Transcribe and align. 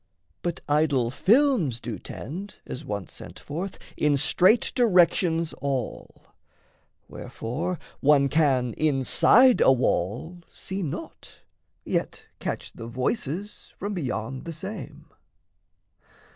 But 0.41 0.61
idol 0.67 1.11
films 1.11 1.79
do 1.79 1.99
tend, 1.99 2.55
As 2.65 2.83
once 2.83 3.13
sent 3.13 3.37
forth, 3.37 3.77
in 3.95 4.17
straight 4.17 4.71
directions 4.73 5.53
all; 5.61 6.25
Wherefore 7.07 7.77
one 7.99 8.27
can 8.27 8.73
inside 8.79 9.61
a 9.61 9.71
wall 9.71 10.39
see 10.51 10.81
naught, 10.81 11.41
Yet 11.85 12.23
catch 12.39 12.73
the 12.73 12.87
voices 12.87 13.73
from 13.77 13.93
beyond 13.93 14.45
the 14.45 14.53
same. 14.53 15.05